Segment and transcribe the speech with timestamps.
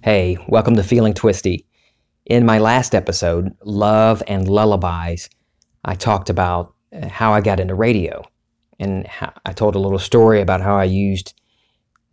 [0.00, 1.66] Hey, welcome to Feeling Twisty.
[2.24, 5.28] In my last episode, Love and Lullabies,
[5.84, 8.22] I talked about uh, how I got into radio.
[8.78, 9.08] And
[9.44, 11.34] I told a little story about how I used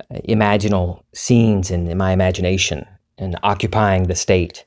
[0.10, 2.88] uh, imaginal scenes in, in my imagination
[3.20, 4.66] and occupying the state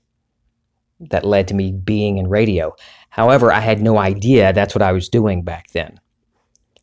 [1.00, 2.72] that led to me being in radio.
[3.10, 5.98] However, I had no idea that's what I was doing back then.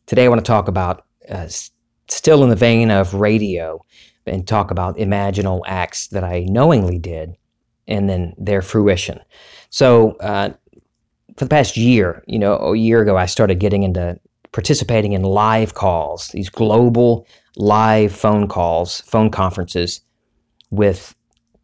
[0.04, 1.48] Today, I want to talk about, uh,
[2.08, 3.82] still in the vein of radio,
[4.26, 7.36] and talk about imaginal acts that I knowingly did
[7.86, 9.20] and then their fruition.
[9.70, 10.50] So, uh,
[11.36, 14.18] for the past year, you know, a year ago, I started getting into
[14.52, 20.00] participating in live calls, these global live phone calls, phone conferences
[20.70, 21.14] with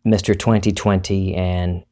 [0.06, 0.38] Mr.
[0.38, 1.84] 2020 and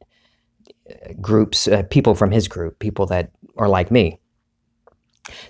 [0.89, 4.19] uh, groups, uh, people from his group, people that are like me.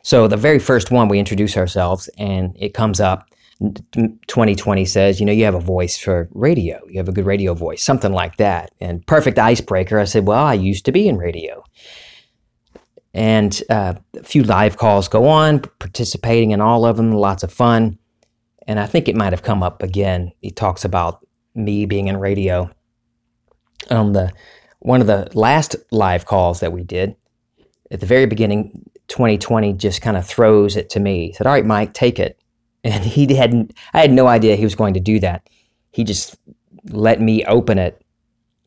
[0.04, 3.31] So, the very first one, we introduce ourselves, and it comes up
[3.62, 6.80] 2020 says, you know, you have a voice for radio.
[6.90, 8.72] You have a good radio voice, something like that.
[8.82, 10.00] And perfect icebreaker.
[10.00, 11.64] I said, well, I used to be in radio.
[13.14, 17.54] And uh, a few live calls go on, participating in all of them, lots of
[17.54, 18.00] fun.
[18.68, 20.32] And I think it might have come up again.
[20.40, 22.72] He talks about me being in radio.
[23.90, 24.32] On the
[24.80, 27.16] one of the last live calls that we did
[27.92, 31.28] at the very beginning, 2020 just kind of throws it to me.
[31.28, 32.40] He said, "All right, Mike, take it."
[32.84, 35.48] And he hadn't i had no idea he was going to do that.
[35.92, 36.38] He just
[36.90, 38.02] let me open it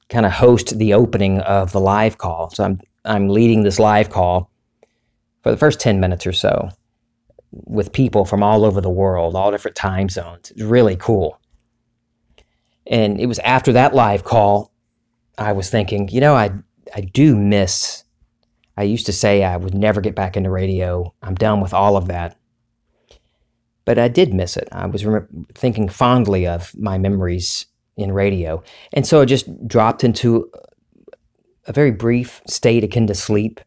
[0.08, 2.50] kind of host the opening of the live call.
[2.50, 4.50] So i'm i'm leading this live call
[5.42, 6.68] for the first 10 minutes or so
[7.50, 10.50] with people from all over the world all different time zones.
[10.50, 11.38] It's really cool.
[12.86, 14.72] And it was after that live call
[15.36, 16.48] i was thinking you know i
[16.94, 18.04] i do miss
[18.76, 21.12] i used to say i would never get back into radio.
[21.22, 22.38] I'm done with all of that
[23.84, 24.68] but I did miss it.
[24.72, 28.62] I was rem- thinking fondly of my memories in radio.
[28.92, 30.50] And so I just dropped into
[31.66, 33.60] a very brief state akin to sleep,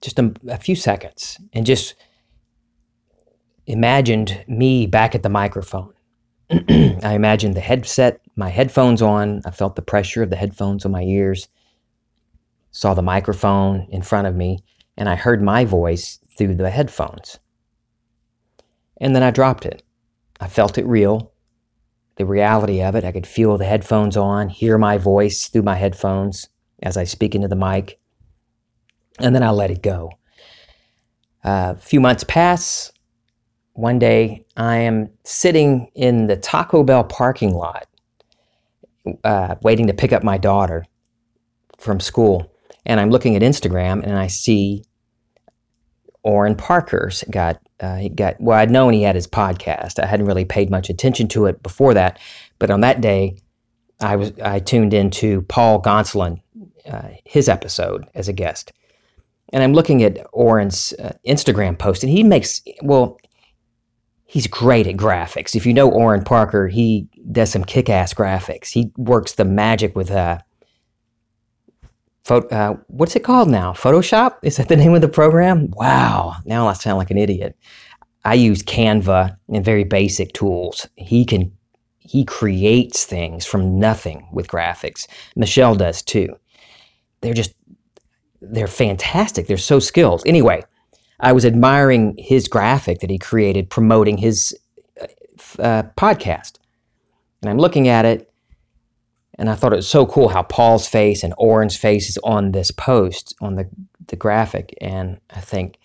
[0.00, 1.94] just a, a few seconds, and just
[3.66, 5.92] imagined me back at the microphone.
[6.50, 9.42] I imagined the headset, my headphones on.
[9.44, 11.48] I felt the pressure of the headphones on my ears,
[12.72, 14.58] saw the microphone in front of me,
[14.96, 17.38] and I heard my voice through the headphones.
[19.02, 19.82] And then I dropped it.
[20.40, 21.32] I felt it real,
[22.16, 23.04] the reality of it.
[23.04, 26.48] I could feel the headphones on, hear my voice through my headphones
[26.82, 27.98] as I speak into the mic.
[29.18, 30.12] And then I let it go.
[31.44, 32.92] Uh, a few months pass.
[33.72, 37.88] One day, I am sitting in the Taco Bell parking lot,
[39.24, 40.84] uh, waiting to pick up my daughter
[41.78, 42.54] from school.
[42.86, 44.84] And I'm looking at Instagram and I see
[46.24, 48.58] Orrin Parker's got uh, he got well.
[48.58, 49.98] I'd known he had his podcast.
[49.98, 52.18] I hadn't really paid much attention to it before that,
[52.58, 53.38] but on that day,
[54.00, 56.40] I was I tuned into Paul Gonsolin,
[56.88, 58.72] uh, his episode as a guest,
[59.52, 63.18] and I'm looking at Orrin's uh, Instagram post, and he makes well.
[64.24, 65.54] He's great at graphics.
[65.54, 68.68] If you know Orrin Parker, he does some kick-ass graphics.
[68.68, 70.08] He works the magic with
[72.30, 73.72] uh, uh, what's it called now?
[73.72, 74.36] Photoshop?
[74.42, 75.70] Is that the name of the program?
[75.72, 76.36] Wow.
[76.44, 77.56] Now I sound like an idiot.
[78.24, 80.86] I use Canva and very basic tools.
[80.96, 81.52] He can
[81.98, 85.06] he creates things from nothing with graphics.
[85.34, 86.36] Michelle does too.
[87.20, 87.54] They're just
[88.40, 89.46] they're fantastic.
[89.46, 90.22] They're so skilled.
[90.26, 90.62] Anyway,
[91.20, 94.56] I was admiring his graphic that he created promoting his
[95.00, 95.06] uh,
[95.62, 96.58] uh podcast.
[97.40, 98.31] And I'm looking at it
[99.38, 102.52] and I thought it was so cool how Paul's face and Orrin's face is on
[102.52, 103.68] this post, on the,
[104.08, 104.74] the graphic.
[104.80, 105.78] And I think,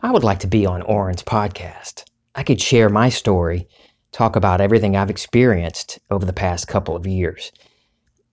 [0.00, 2.04] I would like to be on Orrin's podcast.
[2.34, 3.68] I could share my story,
[4.12, 7.52] talk about everything I've experienced over the past couple of years.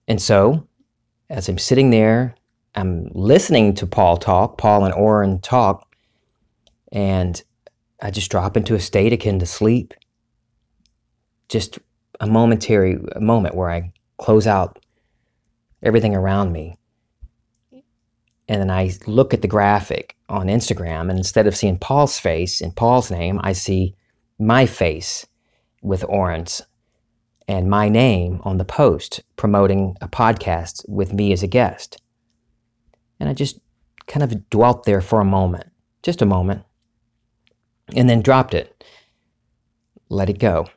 [0.08, 0.66] And so,
[1.28, 2.34] as I'm sitting there,
[2.74, 5.94] I'm listening to Paul talk, Paul and Orrin talk,
[6.92, 7.40] and
[8.00, 9.94] I just drop into a state akin to sleep.
[11.48, 11.78] Just
[12.20, 14.78] a momentary moment where I close out
[15.82, 16.76] everything around me.
[18.46, 22.60] And then I look at the graphic on Instagram, and instead of seeing Paul's face
[22.60, 23.94] and Paul's name, I see
[24.38, 25.26] my face
[25.82, 26.46] with Orrin
[27.48, 32.00] and my name on the post promoting a podcast with me as a guest.
[33.18, 33.60] And I just
[34.06, 35.68] kind of dwelt there for a moment,
[36.02, 36.64] just a moment,
[37.94, 38.84] and then dropped it,
[40.08, 40.68] let it go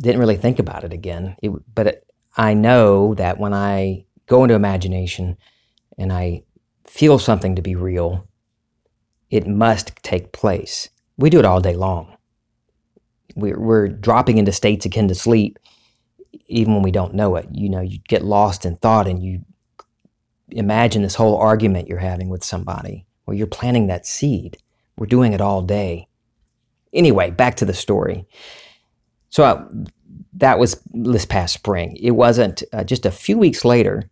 [0.00, 1.36] didn't really think about it again.
[1.42, 2.04] It, but it,
[2.36, 5.36] I know that when I go into imagination
[5.98, 6.42] and I
[6.86, 8.26] feel something to be real,
[9.30, 10.88] it must take place.
[11.16, 12.16] We do it all day long.
[13.36, 15.58] We're, we're dropping into states akin to sleep
[16.46, 17.48] even when we don't know it.
[17.52, 19.44] You know, you get lost in thought and you
[20.50, 24.58] imagine this whole argument you're having with somebody or you're planting that seed.
[24.96, 26.08] We're doing it all day.
[26.92, 28.26] Anyway, back to the story.
[29.34, 29.66] So uh,
[30.34, 31.96] that was this past spring.
[32.00, 34.08] It wasn't uh, just a few weeks later.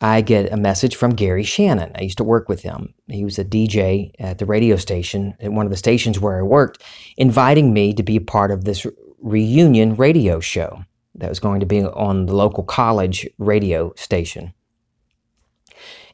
[0.00, 1.92] I get a message from Gary Shannon.
[1.94, 2.94] I used to work with him.
[3.06, 6.42] He was a DJ at the radio station, at one of the stations where I
[6.42, 6.82] worked,
[7.18, 8.86] inviting me to be a part of this
[9.20, 10.84] reunion radio show
[11.16, 14.54] that was going to be on the local college radio station.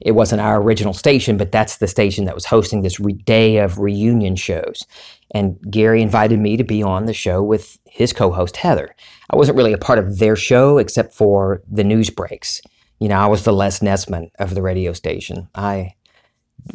[0.01, 3.59] It wasn't our original station, but that's the station that was hosting this re- day
[3.59, 4.87] of reunion shows.
[5.33, 8.95] And Gary invited me to be on the show with his co host, Heather.
[9.31, 12.61] I wasn't really a part of their show except for the news breaks.
[13.01, 15.49] You know, I was the Les Nessman of the radio station.
[15.55, 15.95] I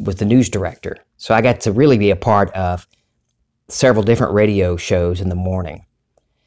[0.00, 0.96] was the news director.
[1.16, 2.86] So I got to really be a part of
[3.68, 5.84] several different radio shows in the morning.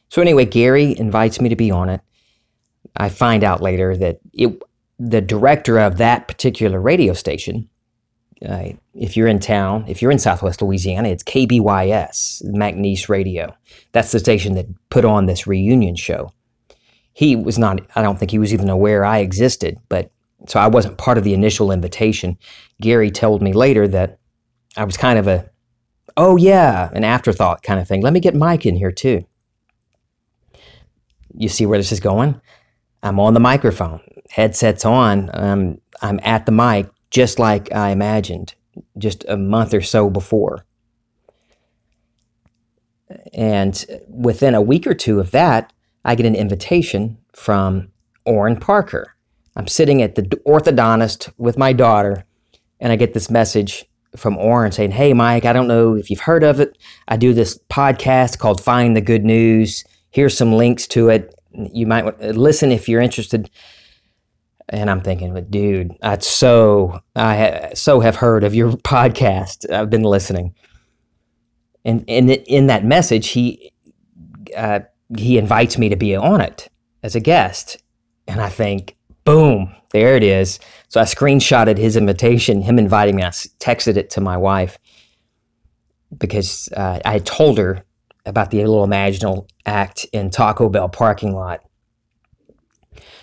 [0.10, 2.02] So anyway, Gary invites me to be on it.
[2.98, 4.62] I find out later that it,
[5.10, 7.70] the director of that particular radio station,
[8.48, 13.56] uh, if you're in town, if you're in Southwest Louisiana, it's KBYS, McNeese Radio.
[13.92, 16.32] That's the station that put on this reunion show.
[17.14, 20.12] He was not, I don't think he was even aware I existed, but
[20.48, 22.38] so I wasn't part of the initial invitation.
[22.82, 24.20] Gary told me later that
[24.76, 25.50] I was kind of a,
[26.18, 28.02] oh yeah, an afterthought kind of thing.
[28.02, 29.26] Let me get Mike in here too
[31.36, 32.40] you see where this is going?
[33.04, 34.02] I'm on the microphone,
[34.32, 35.30] headsets on.
[35.34, 38.56] Um, I'm at the mic just like I imagined
[38.98, 40.66] just a month or so before.
[43.34, 45.74] And within a week or two of that,
[46.06, 47.90] I get an invitation from
[48.26, 49.16] Orrin Parker.
[49.56, 52.24] I'm sitting at the orthodontist with my daughter,
[52.80, 53.86] and I get this message
[54.16, 56.78] from Orrin saying, Hey, Mike, I don't know if you've heard of it.
[57.10, 61.34] I do this podcast called Find the Good News here's some links to it.
[61.54, 63.50] You might listen if you're interested.
[64.72, 69.70] And I'm thinking, but dude, I so I ha- so have heard of your podcast.
[69.72, 70.56] I've been listening,
[71.86, 73.74] and in in that message, he
[74.56, 74.80] uh,
[75.18, 76.70] he invites me to be on it
[77.04, 77.84] as a guest,
[78.28, 78.96] and I think,
[79.26, 80.60] boom, there it is.
[80.88, 83.24] So I screenshotted his invitation, him inviting me.
[83.24, 84.80] I texted it to my wife
[86.18, 87.84] because uh, I had told her
[88.26, 91.62] about the little imaginal act in Taco Bell parking lot.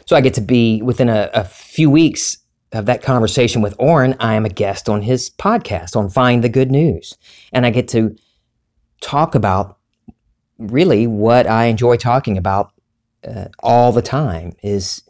[0.09, 2.39] So I get to be within a, a few weeks
[2.73, 6.49] of that conversation with Orrin, I am a guest on his podcast on Find the
[6.49, 7.19] Good News.
[7.53, 8.17] And I get to
[9.03, 9.77] talk about
[10.57, 12.73] really what I enjoy talking about
[13.23, 15.03] uh, all the time is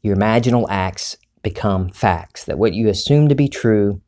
[0.00, 4.00] your imaginal acts become facts, that what you assume to be true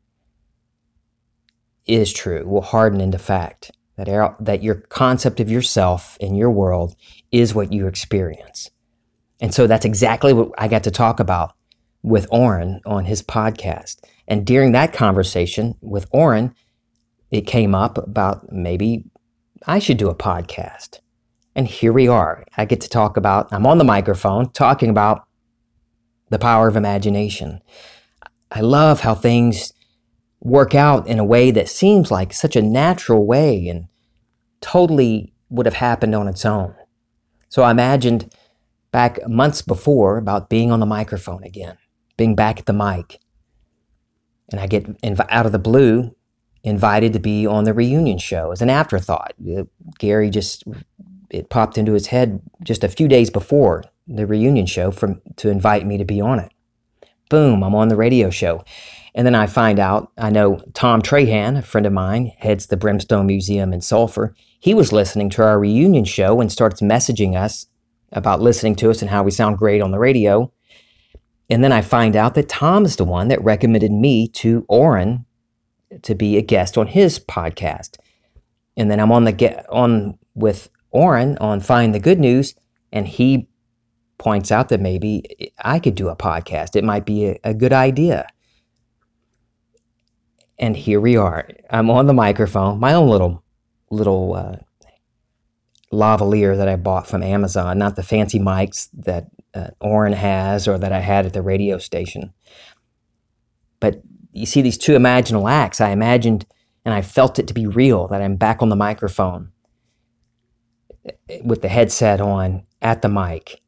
[1.85, 6.95] is true, will harden into fact that, that your concept of yourself and your world
[7.31, 8.71] is what you experience.
[9.39, 11.53] And so that's exactly what I got to talk about
[12.03, 13.97] with Orrin on his podcast.
[14.27, 16.53] And during that conversation with Orrin,
[17.31, 19.05] it came up about maybe
[19.65, 20.99] I should do a podcast.
[21.55, 22.45] And here we are.
[22.55, 25.27] I get to talk about, I'm on the microphone talking about
[26.29, 27.61] the power of imagination.
[28.51, 29.73] I love how things
[30.39, 33.87] work out in a way that seems like such a natural way and
[34.61, 36.75] totally would have happened on its own.
[37.49, 38.33] So I imagined
[38.97, 41.77] back months before about being on the microphone again,
[42.17, 43.19] being back at the mic.
[44.51, 46.15] And I get inv- out of the blue
[46.63, 49.35] invited to be on the reunion show as an afterthought.
[49.55, 49.65] Uh,
[49.99, 50.63] Gary just,
[51.29, 55.51] it popped into his head just a few days before the reunion show from, to
[55.51, 56.51] invite me to be on it.
[57.29, 58.65] Boom, I'm on the radio show.
[59.13, 62.77] And then I find out, I know Tom Trahan, a friend of mine, heads the
[62.77, 64.33] Brimstone Museum in Sulphur.
[64.59, 67.67] He was listening to our reunion show and starts messaging us
[68.11, 70.51] about listening to us and how we sound great on the radio.
[71.49, 75.25] And then I find out that Tom is the one that recommended me to Orrin
[76.01, 77.97] to be a guest on his podcast.
[78.75, 82.55] And then I'm on the get on with Orrin on Find the Good News,
[82.91, 83.47] and he
[84.17, 86.75] points out that maybe I could do a podcast.
[86.75, 88.27] It might be a, a good idea.
[90.59, 91.47] And here we are.
[91.69, 93.43] I'm on the microphone, my own little
[93.89, 94.55] little uh,
[95.91, 99.69] lavalier that I bought from Amazon, not the fancy mics that uh,
[100.13, 102.33] has or that I had at the radio station.
[103.79, 104.01] But
[104.31, 105.81] you see these two imaginal acts.
[105.81, 106.45] I imagined
[106.85, 109.51] and I felt it to be real that I'm back on the microphone
[111.43, 113.61] with the headset on at the mic.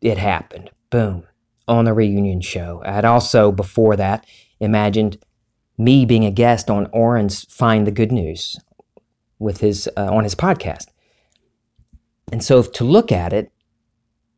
[0.00, 0.70] It happened.
[0.90, 1.24] Boom.
[1.66, 2.82] On the reunion show.
[2.84, 4.24] I'd also, before that,
[4.60, 5.18] imagined
[5.76, 8.56] me being a guest on Orrin's Find the Good News
[9.38, 10.86] with his uh, on his podcast.
[12.32, 13.50] And so to look at it,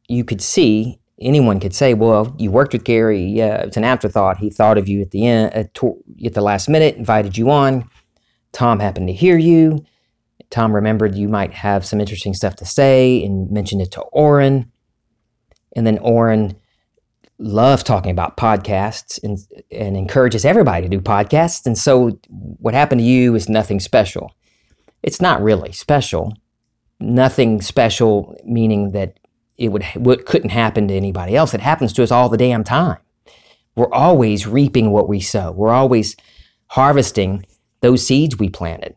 [0.09, 3.23] you could see anyone could say, "Well, you worked with Gary.
[3.23, 4.38] Yeah, it's an afterthought.
[4.38, 5.90] He thought of you at the end, at, uh,
[6.25, 7.88] at the last minute, invited you on.
[8.52, 9.85] Tom happened to hear you.
[10.50, 14.70] Tom remembered you might have some interesting stuff to say and mentioned it to Orrin.
[15.76, 16.56] And then Orrin
[17.38, 19.38] loves talking about podcasts and,
[19.70, 21.66] and encourages everybody to do podcasts.
[21.66, 24.35] And so what happened to you is nothing special.
[25.02, 26.35] It's not really special.
[27.00, 29.19] Nothing special, meaning that
[29.57, 31.54] it would what couldn't happen to anybody else.
[31.54, 32.99] It happens to us all the damn time.
[33.75, 35.52] We're always reaping what we sow.
[35.52, 36.16] We're always
[36.69, 37.45] harvesting
[37.80, 38.95] those seeds we planted.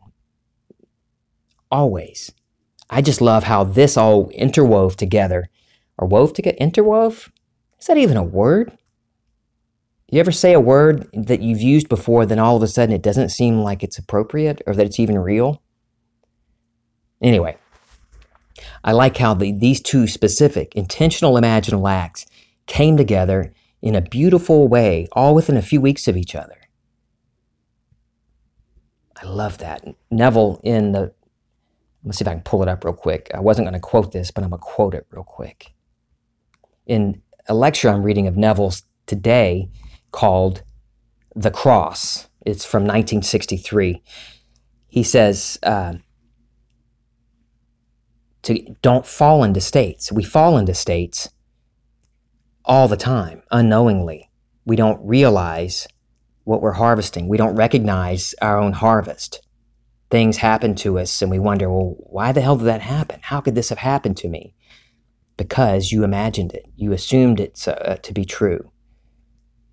[1.70, 2.32] Always.
[2.90, 5.48] I just love how this all interwove together.
[5.98, 6.56] Or wove together?
[6.60, 7.30] Interwove?
[7.80, 8.76] Is that even a word?
[10.10, 13.02] You ever say a word that you've used before, then all of a sudden it
[13.02, 15.62] doesn't seem like it's appropriate or that it's even real?
[17.22, 17.56] Anyway,
[18.84, 22.26] I like how the, these two specific intentional imaginal acts
[22.66, 26.56] came together in a beautiful way, all within a few weeks of each other.
[29.20, 29.86] I love that.
[30.10, 31.14] Neville in the,
[32.04, 33.30] let's see if I can pull it up real quick.
[33.34, 35.72] I wasn't going to quote this, but I'm going to quote it real quick.
[36.86, 39.70] In a lecture I'm reading of Neville's today
[40.12, 40.62] called
[41.34, 44.02] The Cross, it's from 1963.
[44.88, 45.94] He says, uh,
[48.44, 50.12] to don't fall into states.
[50.12, 51.30] We fall into states
[52.64, 54.30] all the time, unknowingly.
[54.64, 55.86] We don't realize
[56.44, 57.28] what we're harvesting.
[57.28, 59.40] We don't recognize our own harvest.
[60.10, 63.20] Things happen to us and we wonder, well, why the hell did that happen?
[63.22, 64.54] How could this have happened to me?
[65.36, 66.66] Because you imagined it.
[66.76, 68.70] You assumed it uh, to be true.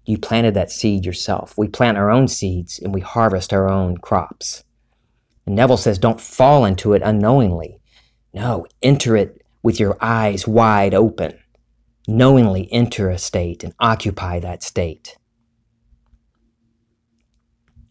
[0.06, 1.58] You planted that seed yourself.
[1.58, 4.64] We plant our own seeds and we harvest our own crops.
[5.46, 7.81] And Neville says, don't fall into it unknowingly.
[8.34, 11.38] No, enter it with your eyes wide open.
[12.08, 15.18] Knowingly enter a state and occupy that state.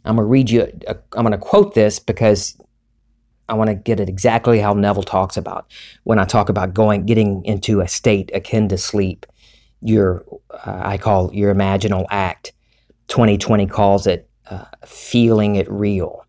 [0.04, 2.56] I'm going to read you, i am going to quote this because
[3.48, 5.70] I want to get it exactly how Neville talks about
[6.04, 9.26] when I talk about going, getting into a state akin to sleep.
[9.82, 12.52] Your, uh, I call your imaginal act.
[13.08, 16.24] 2020 calls it uh, feeling it real.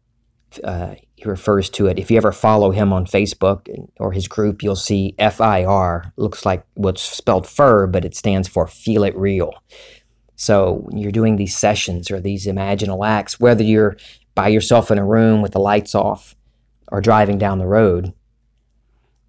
[0.64, 2.00] Uh, he refers to it.
[2.00, 3.68] If you ever follow him on Facebook
[4.00, 6.12] or his group, you'll see FIR.
[6.18, 9.54] Looks like what's spelled fur, but it stands for feel it real.
[10.36, 13.98] So you're doing these sessions or these imaginal acts, whether you're
[14.34, 16.36] by yourself in a room with the lights off
[16.92, 18.14] or driving down the road,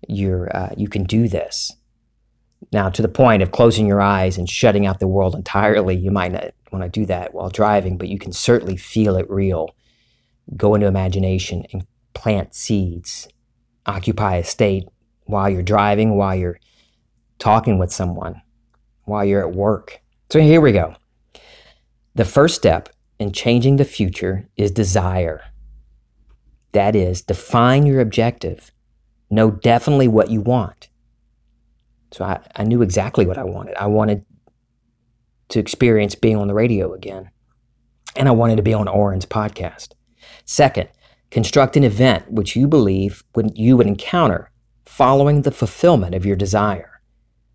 [0.09, 1.73] you're uh, you can do this.
[2.73, 6.11] Now, to the point of closing your eyes and shutting out the world entirely, you
[6.11, 9.75] might not want to do that while driving, but you can certainly feel it real
[10.57, 13.29] go into imagination and plant seeds,
[13.87, 14.89] occupy a state
[15.25, 16.59] while you're driving, while you're
[17.39, 18.41] talking with someone,
[19.05, 20.01] while you're at work.
[20.31, 20.95] So here we go.
[22.15, 25.43] The first step in changing the future is desire.
[26.73, 28.73] That is, define your objective.
[29.31, 30.89] Know definitely what you want.
[32.11, 33.75] So I, I knew exactly what I wanted.
[33.77, 34.25] I wanted
[35.49, 37.31] to experience being on the radio again.
[38.17, 39.93] And I wanted to be on Orrin's podcast.
[40.45, 40.89] Second,
[41.31, 44.51] construct an event which you believe would, you would encounter
[44.85, 47.01] following the fulfillment of your desire,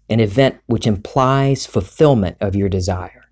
[0.10, 3.26] an event which implies fulfillment of your desire,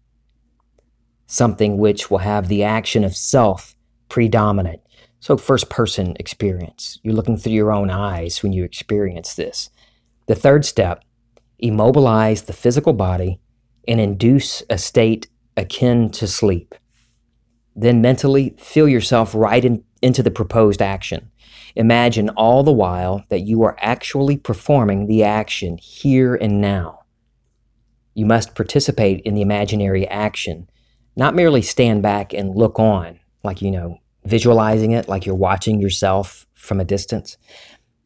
[1.27, 3.75] something which will have the action of self
[4.09, 4.81] predominant.
[5.19, 6.99] So, first person experience.
[7.01, 9.71] You're looking through your own eyes when you experience this.
[10.27, 11.03] The third step
[11.57, 13.39] immobilize the physical body
[13.87, 15.27] and induce a state
[15.57, 16.75] akin to sleep.
[17.75, 21.31] Then mentally feel yourself right in, into the proposed action.
[21.75, 27.01] Imagine all the while that you are actually performing the action here and now.
[28.13, 30.69] You must participate in the imaginary action,
[31.17, 35.81] not merely stand back and look on, like, you know, visualizing it like you're watching
[35.81, 37.37] yourself from a distance.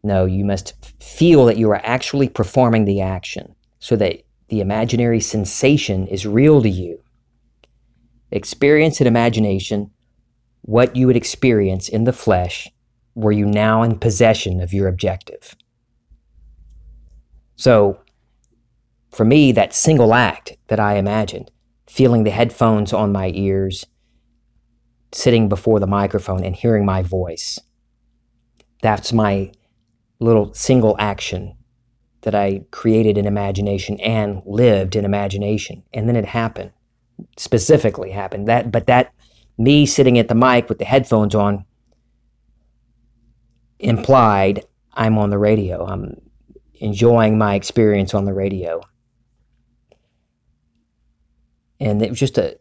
[0.03, 5.19] No, you must feel that you are actually performing the action so that the imaginary
[5.19, 7.03] sensation is real to you
[8.31, 9.91] experience in imagination
[10.61, 12.69] what you would experience in the flesh
[13.15, 15.55] were you now in possession of your objective.
[17.55, 17.99] So,
[19.09, 21.51] for me, that single act that I imagined,
[21.87, 23.85] feeling the headphones on my ears,
[25.11, 27.57] sitting before the microphone and hearing my voice,
[28.81, 29.51] that's my
[30.19, 31.55] little single action
[32.21, 35.83] that I created in imagination and lived in imagination.
[35.93, 36.71] And then it happened
[37.37, 38.47] specifically happened.
[38.47, 39.13] That, but that
[39.57, 41.65] me sitting at the mic with the headphones on
[43.79, 45.85] implied I'm on the radio.
[45.85, 46.19] I'm
[46.75, 48.81] enjoying my experience on the radio.
[51.79, 52.57] And it was just a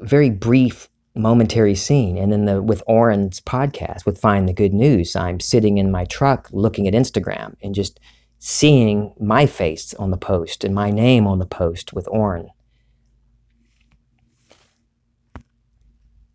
[0.00, 2.16] very brief, momentary scene.
[2.16, 6.04] And then the, with Orrin's podcast, with Find the Good News, I'm sitting in my
[6.06, 8.00] truck looking at Instagram and just
[8.38, 12.48] seeing my face on the post and my name on the post with Orrin.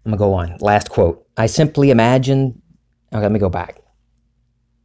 [0.05, 0.57] I'm gonna go on.
[0.59, 1.25] Last quote.
[1.37, 2.61] I simply imagine.
[3.13, 3.81] Okay, let me go back.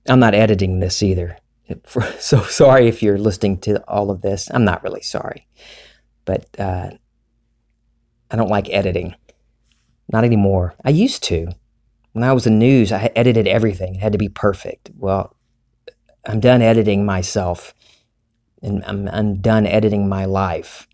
[0.09, 1.39] I'm not editing this either.
[2.21, 4.49] So sorry if you're listening to all of this.
[4.53, 5.49] I'm not really sorry,
[6.25, 6.91] but uh,
[8.31, 9.17] I don't like editing.
[10.13, 10.75] Not anymore.
[10.85, 11.49] I used to.
[12.13, 13.97] When I was in news, I edited everything.
[13.97, 14.91] It had to be perfect.
[14.97, 15.35] Well,
[16.25, 17.75] I'm done editing myself,
[18.63, 20.87] and I'm, I'm done editing my life.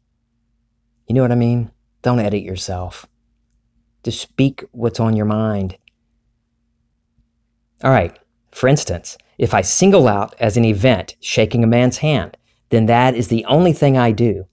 [1.07, 1.71] You know what I mean?
[2.03, 3.07] Don't edit yourself.
[4.05, 5.77] Just speak what's on your mind.
[7.85, 8.17] All right,
[8.51, 12.37] for instance, if I single out as an event shaking a man's hand,
[12.71, 14.47] then that is the only thing I do.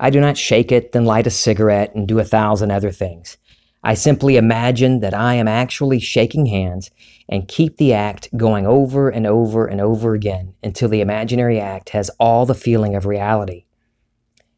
[0.00, 3.36] I do not shake it, then light a cigarette and do a thousand other things.
[3.82, 6.90] I simply imagine that I am actually shaking hands
[7.28, 11.90] and keep the act going over and over and over again until the imaginary act
[11.90, 13.66] has all the feeling of reality.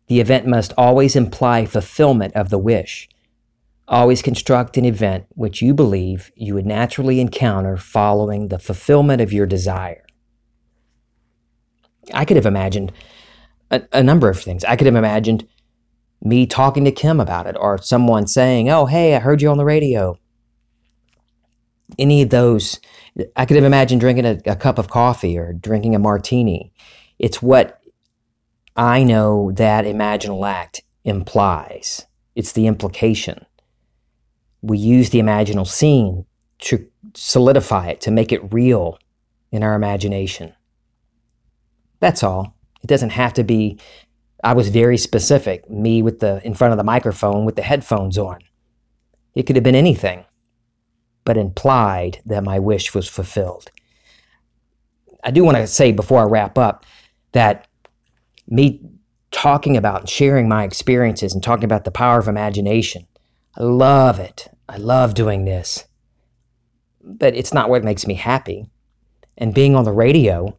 [0.06, 3.08] The event must always imply fulfillment of the wish.
[3.90, 9.32] Always construct an event which you believe you would naturally encounter following the fulfillment of
[9.32, 10.06] your desire.
[12.14, 12.92] I could have imagined
[13.72, 14.62] a, a number of things.
[14.64, 15.48] I could have imagined
[16.22, 19.58] me talking to Kim about it or someone saying, Oh, hey, I heard you on
[19.58, 20.16] the radio.
[21.98, 22.78] Any of those,
[23.34, 26.72] I could have imagined drinking a, a cup of coffee or drinking a martini.
[27.18, 27.80] It's what
[28.76, 32.06] I know that imaginal act implies,
[32.36, 33.44] it's the implication
[34.62, 36.26] we use the imaginal scene
[36.58, 38.98] to solidify it, to make it real
[39.50, 40.54] in our imagination.
[42.00, 42.54] That's all.
[42.82, 43.78] It doesn't have to be,
[44.44, 48.18] I was very specific, me with the, in front of the microphone with the headphones
[48.18, 48.38] on.
[49.34, 50.24] It could have been anything,
[51.24, 53.70] but implied that my wish was fulfilled.
[55.22, 56.86] I do want to say before I wrap up
[57.32, 57.68] that
[58.48, 58.80] me
[59.30, 63.06] talking about and sharing my experiences and talking about the power of imagination
[63.56, 64.48] I love it.
[64.68, 65.86] I love doing this.
[67.02, 68.70] But it's not what makes me happy.
[69.36, 70.56] And being on the radio,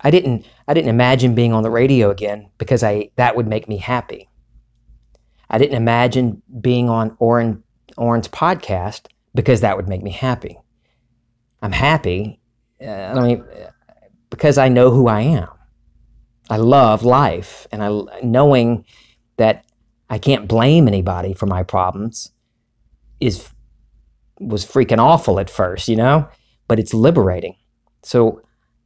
[0.00, 3.68] I didn't I didn't imagine being on the radio again because I that would make
[3.68, 4.28] me happy.
[5.48, 7.62] I didn't imagine being on Orrin
[7.96, 10.58] Orrin's podcast because that would make me happy.
[11.62, 12.40] I'm happy.
[12.80, 13.44] Uh, I mean,
[14.30, 15.48] because I know who I am.
[16.50, 18.84] I love life, and I knowing
[19.38, 19.63] that
[20.10, 22.30] I can't blame anybody for my problems
[23.20, 23.48] is
[24.40, 26.28] was freaking awful at first, you know,
[26.68, 27.56] but it's liberating.
[28.02, 28.42] So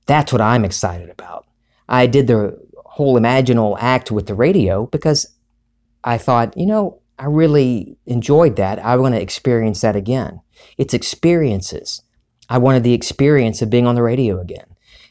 [0.07, 1.47] that's what I'm excited about.
[1.89, 5.27] I did the whole imaginal act with the radio because
[6.05, 8.79] I thought, you know, I really enjoyed that.
[8.79, 10.41] I want to experience that again.
[10.77, 12.03] It's experiences.
[12.49, 14.67] I wanted the experience of being on the radio again.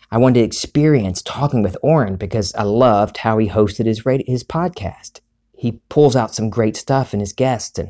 [0.10, 4.26] I wanted to experience talking with Orrin because I loved how he hosted his radio,
[4.26, 5.20] his podcast.
[5.58, 7.89] He pulls out some great stuff in his guests, and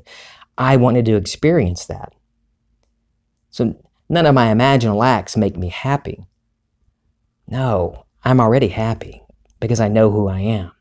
[0.57, 2.13] I wanted to experience that.
[3.51, 3.75] So
[4.09, 6.25] none of my imaginal acts make me happy.
[7.47, 9.21] No, I'm already happy
[9.59, 10.71] because I know who I am.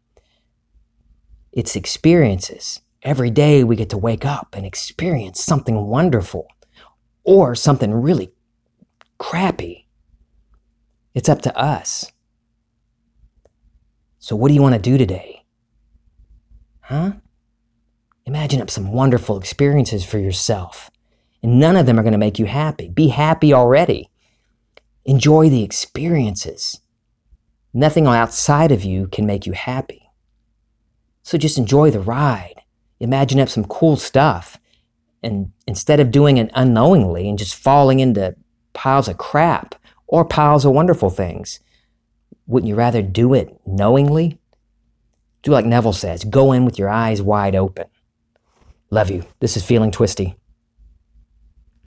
[1.52, 2.80] It's experiences.
[3.02, 6.46] Every day we get to wake up and experience something wonderful
[7.24, 8.32] or something really
[9.18, 9.88] crappy.
[11.14, 12.12] It's up to us.
[14.18, 15.45] So, what do you want to do today?
[16.86, 17.14] Huh?
[18.26, 20.88] Imagine up some wonderful experiences for yourself.
[21.42, 22.88] And none of them are going to make you happy.
[22.88, 24.08] Be happy already.
[25.04, 26.80] Enjoy the experiences.
[27.74, 30.08] Nothing outside of you can make you happy.
[31.24, 32.62] So just enjoy the ride.
[33.00, 34.56] Imagine up some cool stuff.
[35.24, 38.36] And instead of doing it unknowingly and just falling into
[38.74, 39.74] piles of crap
[40.06, 41.58] or piles of wonderful things,
[42.46, 44.38] wouldn't you rather do it knowingly?
[45.46, 47.86] Do like Neville says go in with your eyes wide open.
[48.90, 49.24] Love you.
[49.38, 50.34] This is Feeling Twisty.